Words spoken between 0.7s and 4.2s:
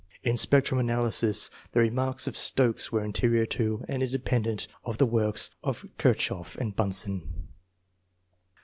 analysis the re marks of Stokes were anterior to and